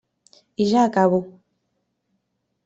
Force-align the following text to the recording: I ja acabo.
I 0.63 0.65
ja 0.71 0.85
acabo. 0.85 1.19